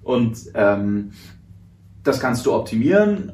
[0.02, 1.12] Und ähm,
[2.02, 3.32] das kannst du optimieren.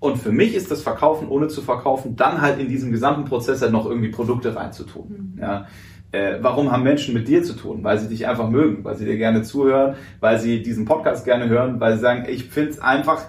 [0.00, 3.60] Und für mich ist das Verkaufen ohne zu verkaufen, dann halt in diesem gesamten Prozess
[3.60, 5.34] halt noch irgendwie Produkte reinzutun.
[5.34, 5.40] Mhm.
[5.40, 5.66] Ja.
[6.12, 7.84] Äh, warum haben Menschen mit dir zu tun?
[7.84, 11.48] Weil sie dich einfach mögen, weil sie dir gerne zuhören, weil sie diesen Podcast gerne
[11.48, 13.26] hören, weil sie sagen, ich finde es einfach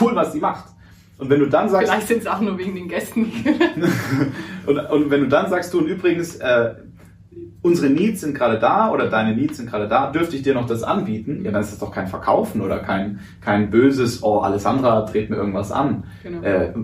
[0.00, 0.64] cool, was sie macht.
[1.16, 1.88] Und wenn du dann sagst.
[1.88, 3.32] Vielleicht sind es auch nur wegen den Gästen.
[4.66, 6.74] und, und, wenn du dann sagst, du und übrigens, äh,
[7.62, 10.66] unsere Needs sind gerade da oder deine Needs sind gerade da, dürfte ich dir noch
[10.66, 11.42] das anbieten?
[11.44, 15.36] Ja, dann ist das doch kein Verkaufen oder kein, kein böses, oh, Alessandra dreht mir
[15.36, 16.04] irgendwas an.
[16.22, 16.42] Genau.
[16.42, 16.74] Äh,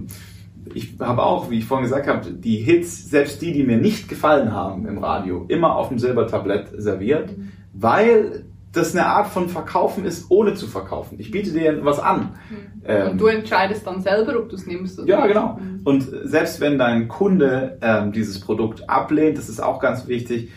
[0.75, 4.09] ich habe auch, wie ich vorhin gesagt habe, die Hits, selbst die, die mir nicht
[4.09, 7.53] gefallen haben im Radio, immer auf dem Silbertablett serviert, mhm.
[7.73, 11.17] weil das eine Art von Verkaufen ist, ohne zu verkaufen.
[11.19, 12.37] Ich biete dir was an.
[12.49, 12.83] Mhm.
[12.85, 15.59] Ähm, und du entscheidest dann selber, ob du es nimmst oder Ja, genau.
[15.61, 15.81] Mhm.
[15.85, 20.51] Und selbst wenn dein Kunde ähm, dieses Produkt ablehnt, das ist auch ganz wichtig,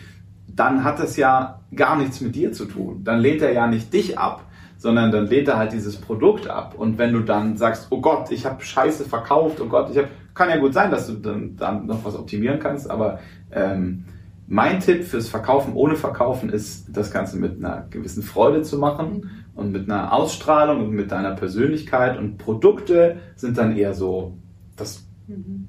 [0.46, 3.02] dann hat das ja gar nichts mit dir zu tun.
[3.02, 4.44] Dann lehnt er ja nicht dich ab,
[4.84, 6.74] sondern dann lehnt er halt dieses Produkt ab.
[6.76, 10.08] Und wenn du dann sagst, oh Gott, ich habe Scheiße verkauft, oh Gott, ich habe,
[10.34, 13.18] kann ja gut sein, dass du dann, dann noch was optimieren kannst, aber
[13.50, 14.04] ähm,
[14.46, 19.30] mein Tipp fürs Verkaufen ohne Verkaufen ist, das Ganze mit einer gewissen Freude zu machen
[19.54, 22.18] und mit einer Ausstrahlung und mit deiner Persönlichkeit.
[22.18, 24.36] Und Produkte sind dann eher so
[24.76, 25.02] das.
[25.28, 25.66] Mhm.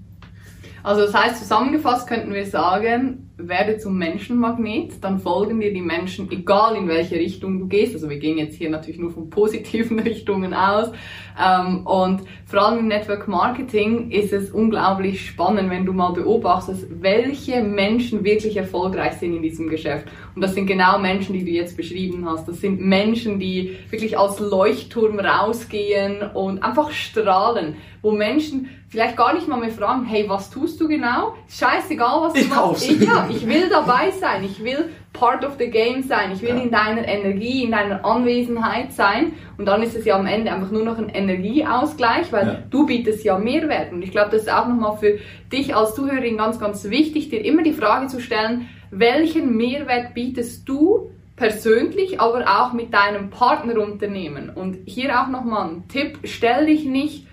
[0.84, 6.32] Also das heißt, zusammengefasst könnten wir sagen, werde zum Menschenmagnet, dann folgen dir die Menschen,
[6.32, 7.94] egal in welche Richtung du gehst.
[7.94, 10.92] Also wir gehen jetzt hier natürlich nur von positiven Richtungen aus.
[11.38, 16.88] Ähm, und vor allem im Network Marketing ist es unglaublich spannend, wenn du mal beobachtest,
[17.02, 20.08] welche Menschen wirklich erfolgreich sind in diesem Geschäft.
[20.34, 22.48] Und das sind genau Menschen, die du jetzt beschrieben hast.
[22.48, 29.34] Das sind Menschen, die wirklich als Leuchtturm rausgehen und einfach strahlen, wo Menschen vielleicht gar
[29.34, 31.36] nicht mal mehr fragen, hey, was tust du genau?
[31.50, 32.90] Scheißegal, was du ich machst.
[32.90, 34.44] Ich, ja, ich will dabei sein.
[34.44, 36.32] Ich will part of the game sein.
[36.34, 36.62] Ich will ja.
[36.62, 39.34] in deiner Energie, in deiner Anwesenheit sein.
[39.58, 42.58] Und dann ist es ja am Ende einfach nur noch ein Energieausgleich, weil ja.
[42.70, 43.92] du bietest ja Mehrwert.
[43.92, 45.20] Und ich glaube, das ist auch nochmal für
[45.52, 50.68] dich als Zuhörerin ganz, ganz wichtig, dir immer die Frage zu stellen, welchen Mehrwert bietest
[50.68, 54.50] du persönlich, aber auch mit deinem Partnerunternehmen?
[54.50, 57.28] Und hier auch nochmal ein Tipp, stell dich nicht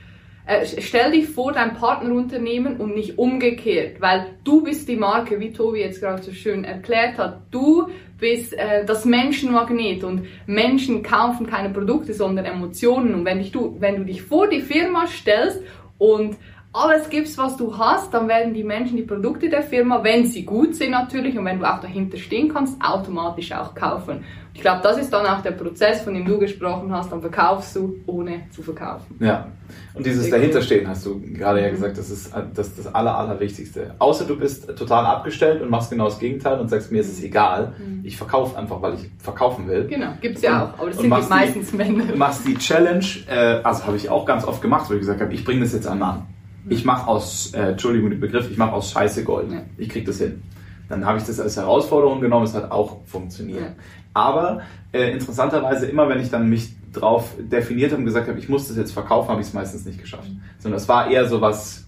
[0.47, 5.53] äh, stell dich vor dein Partnerunternehmen und nicht umgekehrt, weil du bist die Marke, wie
[5.53, 7.43] Tobi jetzt gerade so schön erklärt hat.
[7.51, 13.15] Du bist äh, das Menschenmagnet und Menschen kaufen keine Produkte, sondern Emotionen.
[13.15, 15.63] Und wenn, dich du, wenn du dich vor die Firma stellst
[15.99, 16.37] und
[16.73, 20.45] alles gibst, was du hast, dann werden die Menschen die Produkte der Firma, wenn sie
[20.45, 24.25] gut sind natürlich und wenn du auch dahinter stehen kannst, automatisch auch kaufen.
[24.55, 27.11] Ich glaube, das ist dann auch der Prozess, von dem du gesprochen hast.
[27.11, 29.17] Dann verkaufst du, ohne zu verkaufen.
[29.19, 29.49] Ja.
[29.95, 33.95] Und dieses Dahinterstehen hast du gerade ja gesagt, das ist das, das Aller, Allerwichtigste.
[33.99, 37.21] Außer du bist total abgestellt und machst genau das Gegenteil und sagst, mir ist es
[37.21, 37.27] mhm.
[37.27, 37.73] egal.
[37.79, 38.01] Mhm.
[38.05, 39.87] Ich verkaufe einfach, weil ich verkaufen will.
[39.87, 40.79] Genau, gibt's ja auch.
[40.79, 42.05] Aber das sind meistens die, Männer.
[42.05, 45.23] Du machst die Challenge, äh, also habe ich auch ganz oft gemacht, wo ich gesagt
[45.23, 46.27] habe, ich bringe das jetzt an Mann.
[46.65, 46.71] Mhm.
[46.71, 49.53] Ich mache aus, äh, Entschuldigung den Begriff, ich mache aus Scheiße Gold.
[49.53, 49.63] Ja.
[49.79, 50.43] Ich krieg das hin.
[50.89, 53.61] Dann habe ich das als Herausforderung genommen, es hat auch funktioniert.
[53.61, 53.67] Ja.
[54.15, 58.49] Aber äh, interessanterweise, immer wenn ich dann mich drauf definiert habe und gesagt habe, ich
[58.49, 60.29] muss das jetzt verkaufen, habe ich es meistens nicht geschafft.
[60.59, 61.87] Sondern es war eher so was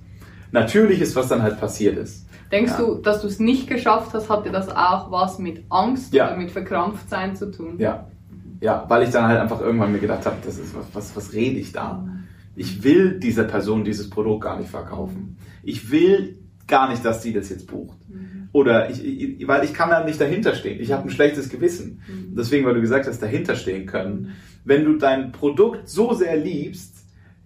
[0.52, 2.26] Natürliches, was dann halt passiert ist.
[2.50, 2.84] Denkst ja.
[2.84, 6.28] du, dass du es nicht geschafft hast, hatte das auch was mit Angst ja.
[6.28, 7.74] oder mit Verkrampftsein zu tun?
[7.78, 8.06] Ja.
[8.60, 11.32] Ja, weil ich dann halt einfach irgendwann mir gedacht habe, das ist was, was, was
[11.34, 12.02] rede ich da?
[12.56, 15.36] Ich will dieser Person dieses Produkt gar nicht verkaufen.
[15.62, 17.98] Ich will gar nicht, dass sie das jetzt bucht.
[18.52, 20.80] Oder ich, ich, weil ich kann da nicht dahinter stehen.
[20.80, 22.02] Ich habe ein schlechtes Gewissen.
[22.06, 22.36] Mhm.
[22.36, 24.36] Deswegen, weil du gesagt hast, dahinter stehen können.
[24.64, 26.94] Wenn du dein Produkt so sehr liebst,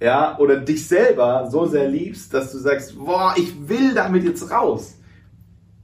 [0.01, 4.51] ja, oder dich selber so sehr liebst, dass du sagst, boah, ich will damit jetzt
[4.51, 4.99] raus,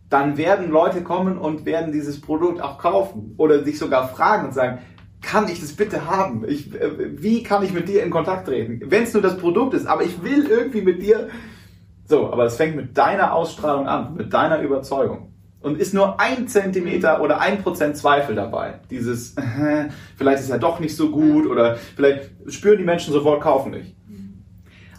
[0.08, 4.54] dann werden Leute kommen und werden dieses Produkt auch kaufen oder dich sogar fragen und
[4.54, 4.78] sagen,
[5.24, 6.44] kann ich das bitte haben?
[6.48, 8.80] Ich, äh, wie kann ich mit dir in Kontakt treten?
[8.84, 11.28] Wenn es nur das Produkt ist, aber ich will irgendwie mit dir
[12.06, 15.30] so, aber es fängt mit deiner Ausstrahlung an, mit deiner Überzeugung.
[15.60, 18.80] Und ist nur ein Zentimeter oder ein Prozent Zweifel dabei.
[18.90, 23.40] Dieses, äh, vielleicht ist ja doch nicht so gut oder vielleicht spüren die Menschen sofort,
[23.40, 23.96] kaufen nicht.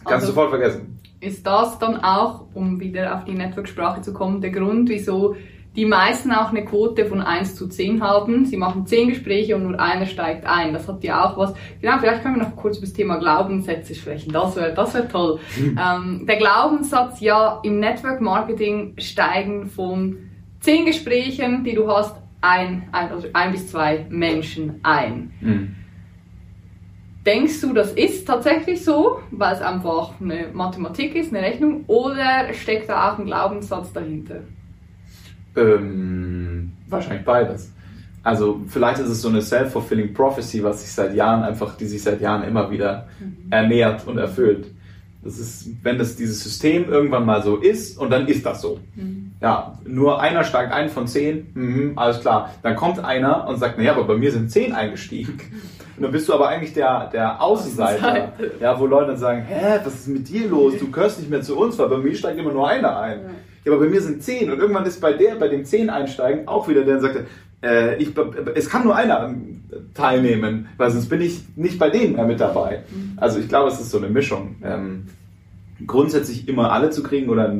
[0.04, 0.98] Kannst also, du sofort vergessen.
[1.20, 5.36] Ist das dann auch, um wieder auf die Network-Sprache zu kommen, der Grund, wieso
[5.76, 8.46] die meisten auch eine Quote von 1 zu 10 haben.
[8.46, 10.72] Sie machen 10 Gespräche und nur einer steigt ein.
[10.72, 11.54] Das hat ja auch was.
[11.80, 14.32] Genau, vielleicht können wir noch kurz über das Thema Glaubenssätze sprechen.
[14.32, 15.38] Das wäre das wär toll.
[15.56, 15.78] Hm.
[15.86, 20.16] Ähm, der Glaubenssatz, ja, im Network Marketing steigen von
[20.60, 25.32] 10 Gesprächen, die du hast, ein, ein, also ein bis zwei Menschen ein.
[25.40, 25.76] Mhm.
[27.24, 32.52] Denkst du, das ist tatsächlich so, weil es einfach eine Mathematik ist, eine Rechnung, oder
[32.54, 34.42] steckt da auch ein Glaubenssatz dahinter?
[35.56, 37.72] Ähm, wahrscheinlich beides.
[38.26, 42.02] Also vielleicht ist es so eine self-fulfilling prophecy, was sich seit Jahren einfach, die sich
[42.02, 43.52] seit Jahren immer wieder mhm.
[43.52, 44.66] ernährt und erfüllt.
[45.22, 48.80] Das ist, wenn das dieses System irgendwann mal so ist und dann ist das so.
[48.96, 49.32] Mhm.
[49.40, 52.50] Ja, nur einer steigt ein von zehn, mhm, alles klar.
[52.64, 55.38] Dann kommt einer und sagt, naja, aber bei mir sind zehn eingestiegen.
[55.96, 59.78] Und dann bist du aber eigentlich der, der Außenseiter, ja, wo Leute dann sagen, hä,
[59.84, 60.74] was ist mit dir los?
[60.80, 63.20] Du gehörst nicht mehr zu uns, weil bei mir steigt immer nur einer ein.
[63.20, 63.30] Ja
[63.66, 66.46] ja, aber bei mir sind zehn und irgendwann ist bei der, bei dem zehn einsteigen
[66.46, 67.26] auch wieder der, der sagte,
[67.62, 68.12] äh, ich,
[68.54, 69.34] es kann nur einer
[69.92, 72.84] teilnehmen, weil sonst bin ich nicht bei denen mehr mit dabei.
[72.88, 73.14] Mhm.
[73.16, 74.54] Also ich glaube, es ist so eine Mischung.
[74.62, 75.08] Ähm,
[75.84, 77.52] grundsätzlich immer alle zu kriegen oder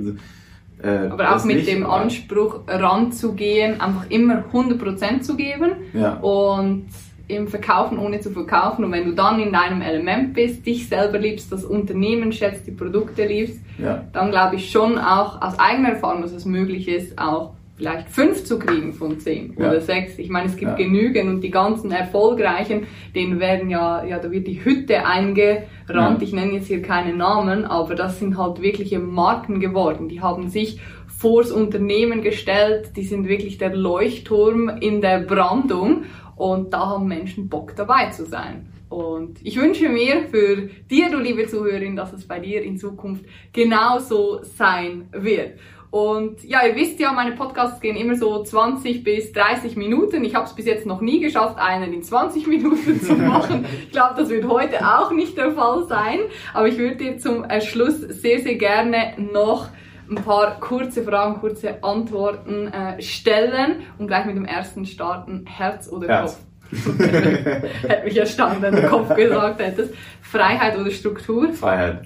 [0.83, 6.15] äh, aber auch mit nicht, dem Anspruch ranzugehen, einfach immer 100% zu geben ja.
[6.19, 6.87] und
[7.29, 8.85] im Verkaufen ohne zu verkaufen.
[8.85, 12.73] Und wenn du dann in deinem Element bist, dich selber liebst, das Unternehmen schätzt, die
[12.73, 14.05] Produkte liebst, ja.
[14.13, 18.45] dann glaube ich schon auch aus eigener Erfahrung, dass es möglich ist, auch vielleicht fünf
[18.45, 19.69] zu kriegen von zehn ja.
[19.69, 20.19] oder sechs.
[20.19, 20.77] Ich meine, es gibt ja.
[20.77, 25.67] genügend und die ganzen erfolgreichen, denen werden ja, ja, da wird die Hütte eingerannt.
[25.89, 26.19] Ja.
[26.21, 30.09] Ich nenne jetzt hier keine Namen, aber das sind halt wirkliche Marken geworden.
[30.09, 36.05] Die haben sich vors Unternehmen gestellt, die sind wirklich der Leuchtturm in der Brandung
[36.37, 38.69] und da haben Menschen Bock dabei zu sein.
[38.89, 43.25] Und ich wünsche mir für dir, du liebe Zuhörerin, dass es bei dir in Zukunft
[43.53, 45.59] genauso sein wird.
[45.91, 50.25] Und ja, ihr wisst ja, meine Podcasts gehen immer so 20 bis 30 Minuten.
[50.25, 53.65] Ich habe es bis jetzt noch nie geschafft, einen in 20 Minuten zu machen.
[53.83, 56.19] ich glaube, das wird heute auch nicht der Fall sein.
[56.53, 59.69] Aber ich würde dir zum Schluss sehr, sehr gerne noch
[60.11, 65.45] ein paar kurze Fragen, kurze Antworten äh, stellen und gleich mit dem ersten starten.
[65.47, 66.39] Herz oder Herz.
[66.73, 66.99] Kopf?
[66.99, 69.95] Hätte mich erstaunt, wenn du Kopf gesagt hättest.
[70.21, 71.53] Freiheit oder Struktur?
[71.53, 72.03] Freiheit.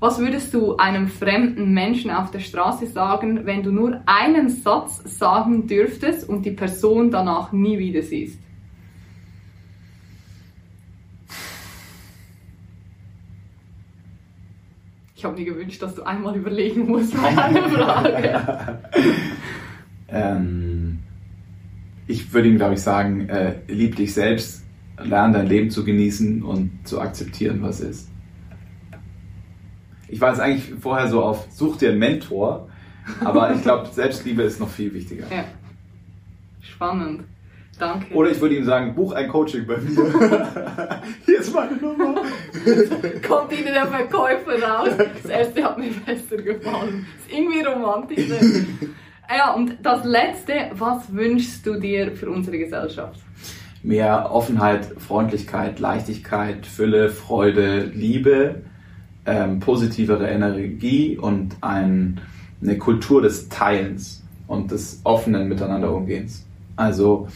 [0.00, 5.02] Was würdest du einem fremden Menschen auf der Straße sagen, wenn du nur einen Satz
[5.18, 8.38] sagen dürftest und die Person danach nie wieder siehst?
[15.18, 18.78] Ich habe mir gewünscht, dass du einmal überlegen musst bei einer Frage.
[20.08, 21.00] ähm,
[22.06, 24.64] ich würde ihm, glaube ich, sagen, äh, lieb dich selbst,
[24.96, 28.12] lerne dein Leben zu genießen und zu akzeptieren, was ist.
[30.06, 32.68] Ich war jetzt eigentlich vorher so auf, such dir einen Mentor,
[33.18, 35.24] aber ich glaube, Selbstliebe ist noch viel wichtiger.
[35.34, 35.46] Ja.
[36.60, 37.24] Spannend.
[37.78, 38.12] Danke.
[38.14, 41.02] Oder ich würde ihm sagen, buch ein Coaching bei mir.
[41.24, 42.22] Hier ist meine Nummer.
[43.26, 44.90] Kommt Ihnen der Verkäufer raus.
[45.22, 47.06] Das erste hat mir besser gefallen.
[47.16, 48.26] Das ist irgendwie romantisch.
[49.30, 53.20] Ja, und das letzte, was wünschst du dir für unsere Gesellschaft?
[53.82, 58.62] Mehr Offenheit, Freundlichkeit, Leichtigkeit, Fülle, Freude, Liebe,
[59.26, 62.22] ähm, positivere Energie und ein,
[62.62, 66.46] eine Kultur des Teilens und des offenen Miteinander Umgehens.
[66.76, 67.28] Also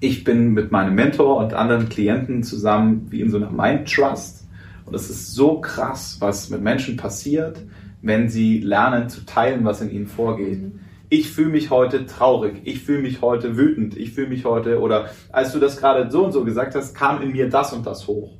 [0.00, 4.46] ich bin mit meinem Mentor und anderen Klienten zusammen wie in so einer Mind Trust.
[4.84, 7.58] Und es ist so krass, was mit Menschen passiert,
[8.02, 10.62] wenn sie lernen zu teilen, was in ihnen vorgeht.
[10.62, 10.80] Mhm.
[11.08, 15.10] Ich fühle mich heute traurig, ich fühle mich heute wütend, ich fühle mich heute, oder
[15.30, 18.08] als du das gerade so und so gesagt hast, kam in mir das und das
[18.08, 18.32] hoch.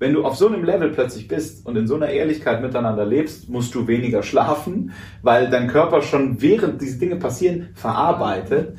[0.00, 3.48] Wenn du auf so einem Level plötzlich bist und in so einer Ehrlichkeit miteinander lebst,
[3.48, 4.92] musst du weniger schlafen,
[5.22, 8.76] weil dein Körper schon während diese Dinge passieren verarbeitet.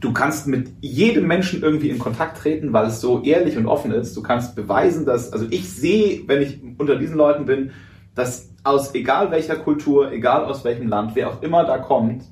[0.00, 3.92] Du kannst mit jedem Menschen irgendwie in Kontakt treten, weil es so ehrlich und offen
[3.92, 4.16] ist.
[4.16, 7.70] Du kannst beweisen, dass, also ich sehe, wenn ich unter diesen Leuten bin,
[8.14, 12.24] dass aus egal welcher Kultur, egal aus welchem Land, wer auch immer da kommt,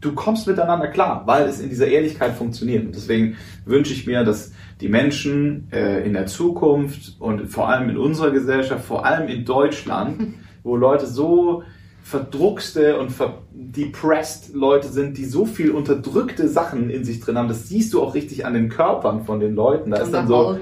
[0.00, 2.84] du kommst miteinander klar, weil es in dieser Ehrlichkeit funktioniert.
[2.84, 7.88] Und deswegen wünsche ich mir, dass die Menschen äh, in der Zukunft und vor allem
[7.88, 11.62] in unserer Gesellschaft, vor allem in Deutschland, wo Leute so
[12.02, 13.12] verdruckste und
[13.52, 17.48] depressed Leute sind, die so viel unterdrückte Sachen in sich drin haben.
[17.48, 19.90] Das siehst du auch richtig an den Körpern von den Leuten.
[19.92, 20.58] Da ist dann so und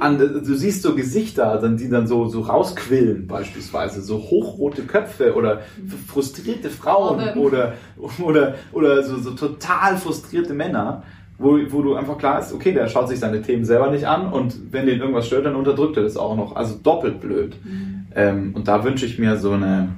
[0.00, 5.62] An, du siehst so Gesichter, die dann so so rausquillen beispielsweise, so hochrote Köpfe oder
[6.06, 7.74] frustrierte Frauen oder
[8.22, 11.02] oder oder so, so total frustrierte Männer.
[11.38, 14.32] Wo, wo du einfach klar ist, okay, der schaut sich seine Themen selber nicht an
[14.32, 16.56] und wenn den irgendwas stört, dann unterdrückt er das auch noch.
[16.56, 17.56] Also doppelt blöd.
[17.62, 18.05] Mhm.
[18.16, 19.90] Ähm, und da wünsche ich mir so eine,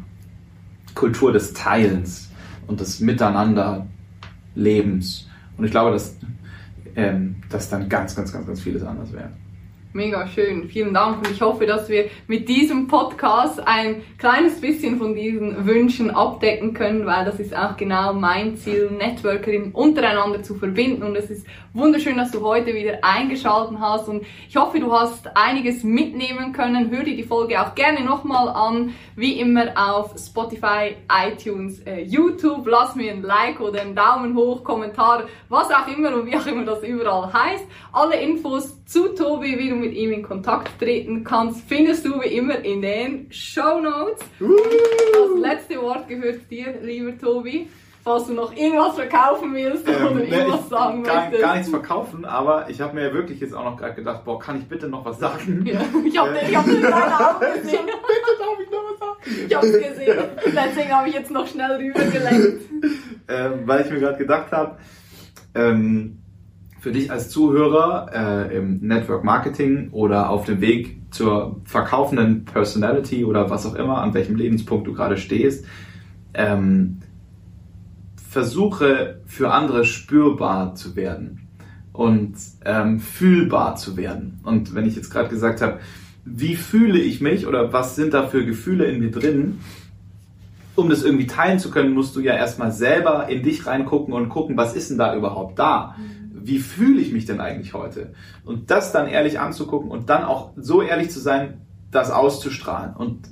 [0.98, 2.28] Kultur des Teilens
[2.66, 5.28] und des Miteinanderlebens.
[5.56, 6.16] Und ich glaube, dass,
[6.96, 9.30] ähm, dass dann ganz, ganz, ganz, ganz vieles anders wäre.
[9.94, 14.98] Mega schön, vielen Dank und ich hoffe, dass wir mit diesem Podcast ein kleines bisschen
[14.98, 20.56] von diesen Wünschen abdecken können, weil das ist auch genau mein Ziel, Networkerinnen untereinander zu
[20.56, 24.92] verbinden und es ist wunderschön, dass du heute wieder eingeschaltet hast und ich hoffe, du
[24.92, 26.90] hast einiges mitnehmen können.
[26.90, 32.66] Hör dir die Folge auch gerne nochmal an, wie immer auf Spotify, iTunes, äh, YouTube.
[32.66, 36.46] Lass mir ein Like oder einen Daumen hoch, Kommentar, was auch immer und wie auch
[36.46, 37.64] immer das überall heißt.
[37.92, 42.28] Alle Infos zu Tobi, wie du mit ihm in Kontakt treten kannst, findest du wie
[42.28, 44.24] immer in den Show Notes.
[44.40, 47.68] Das letzte Wort gehört dir, lieber Tobi.
[48.02, 51.42] Falls du noch irgendwas verkaufen willst ähm, oder irgendwas ich sagen gar, möchtest.
[51.42, 54.56] Gar nichts verkaufen, aber ich habe mir wirklich jetzt auch noch gerade gedacht, boah, kann
[54.56, 55.66] ich bitte noch was sagen?
[55.66, 57.84] Ja, ich habe äh, hab den gerade auch gesehen.
[57.84, 59.46] bitte darf ich noch was sagen?
[59.46, 60.16] Ich habe es gesehen.
[60.16, 60.64] Ja.
[60.64, 62.62] Deswegen habe ich jetzt noch schnell rübergelenkt.
[63.28, 64.78] ähm, weil ich mir gerade gedacht habe,
[65.54, 66.22] ähm,
[66.78, 68.10] für dich als Zuhörer
[68.50, 73.98] äh, im Network Marketing oder auf dem Weg zur verkaufenden Personality oder was auch immer,
[74.02, 75.64] an welchem Lebenspunkt du gerade stehst,
[76.34, 76.98] ähm,
[78.30, 81.48] versuche für andere spürbar zu werden.
[81.98, 84.38] und ähm, fühlbar zu werden.
[84.44, 85.80] Und wenn ich jetzt gerade gesagt habe,
[86.24, 89.58] wie fühle ich mich oder was sind da für Gefühle in mir drin,
[90.76, 94.28] um das irgendwie teilen zu können, musst du ja erstmal selber in dich reingucken und
[94.28, 95.96] gucken, was ist denn da überhaupt da?
[96.42, 98.12] Wie fühle ich mich denn eigentlich heute?
[98.44, 103.28] Und das dann ehrlich anzugucken und dann auch so ehrlich zu sein, das auszustrahlen und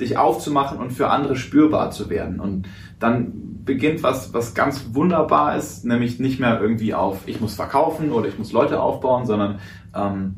[0.00, 2.40] dich aufzumachen und für andere spürbar zu werden.
[2.40, 2.66] Und
[2.98, 8.12] dann beginnt was, was ganz wunderbar ist, nämlich nicht mehr irgendwie auf, ich muss verkaufen
[8.12, 9.60] oder ich muss Leute aufbauen, sondern
[9.94, 10.36] ähm,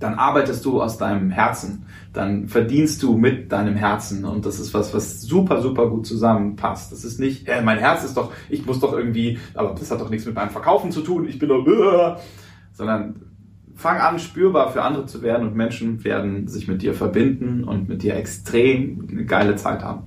[0.00, 4.74] dann arbeitest du aus deinem Herzen, dann verdienst du mit deinem Herzen und das ist
[4.74, 6.92] was, was super, super gut zusammenpasst.
[6.92, 10.00] Das ist nicht, äh, mein Herz ist doch, ich muss doch irgendwie, aber das hat
[10.00, 12.16] doch nichts mit meinem Verkaufen zu tun, ich bin doch, äh,
[12.72, 13.22] sondern
[13.74, 17.88] fang an, spürbar für andere zu werden und Menschen werden sich mit dir verbinden und
[17.88, 20.04] mit dir extrem eine geile Zeit haben.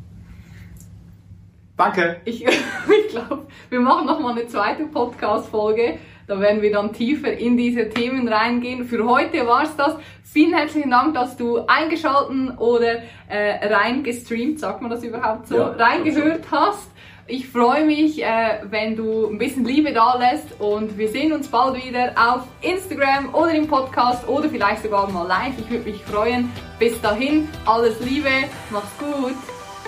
[1.77, 2.17] Danke.
[2.25, 5.97] Ich, ich glaube, wir machen noch mal eine zweite Podcast-Folge.
[6.27, 8.85] Da werden wir dann tiefer in diese Themen reingehen.
[8.85, 9.95] Für heute war's das.
[10.23, 15.67] Vielen herzlichen Dank, dass du eingeschalten oder äh, reingestreamt, sagt man das überhaupt so, Ja,
[15.69, 16.89] reingehört hast.
[17.27, 21.47] Ich freue mich, äh, wenn du ein bisschen Liebe da lässt und wir sehen uns
[21.47, 25.53] bald wieder auf Instagram oder im Podcast oder vielleicht sogar mal live.
[25.57, 26.51] Ich würde mich freuen.
[26.77, 28.29] Bis dahin, alles Liebe,
[28.69, 29.33] mach's gut.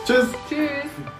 [0.05, 0.29] Tschüss.
[0.49, 1.16] Tschüss.